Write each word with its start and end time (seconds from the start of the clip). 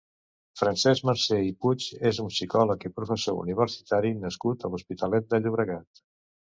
Francesc 0.61 1.05
Marcé 1.09 1.37
i 1.49 1.51
Puig 1.65 1.85
és 2.13 2.21
un 2.25 2.33
psicòlegs 2.35 2.91
i 2.91 2.93
professor 2.97 3.39
universitari 3.45 4.15
nascut 4.27 4.63
a 4.69 4.75
l'Hospitalet 4.77 5.33
de 5.37 5.47
Llobregat. 5.47 6.09